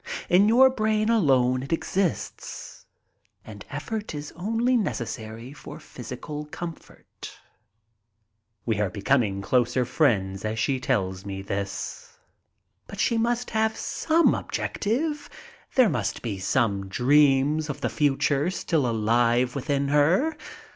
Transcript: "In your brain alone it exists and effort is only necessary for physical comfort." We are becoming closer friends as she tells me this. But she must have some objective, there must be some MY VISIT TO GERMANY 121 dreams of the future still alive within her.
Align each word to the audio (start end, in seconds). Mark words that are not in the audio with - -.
"In 0.29 0.47
your 0.49 0.71
brain 0.71 1.09
alone 1.09 1.61
it 1.61 1.71
exists 1.71 2.87
and 3.45 3.63
effort 3.69 4.15
is 4.15 4.33
only 4.35 4.75
necessary 4.75 5.53
for 5.53 5.79
physical 5.79 6.45
comfort." 6.45 7.37
We 8.65 8.79
are 8.79 8.89
becoming 8.89 9.43
closer 9.43 9.85
friends 9.85 10.43
as 10.43 10.57
she 10.57 10.79
tells 10.79 11.23
me 11.23 11.43
this. 11.43 12.17
But 12.87 12.99
she 12.99 13.19
must 13.19 13.51
have 13.51 13.77
some 13.77 14.33
objective, 14.33 15.29
there 15.75 15.87
must 15.87 16.23
be 16.23 16.39
some 16.39 16.77
MY 16.79 16.85
VISIT 16.87 16.93
TO 16.93 16.97
GERMANY 17.03 17.41
121 17.67 17.67
dreams 17.67 17.69
of 17.69 17.81
the 17.81 17.95
future 17.95 18.49
still 18.49 18.87
alive 18.89 19.53
within 19.53 19.89
her. 19.89 20.35